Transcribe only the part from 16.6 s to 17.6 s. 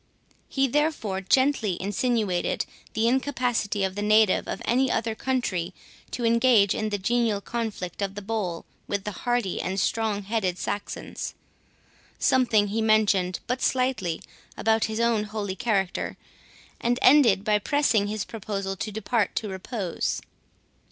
and ended by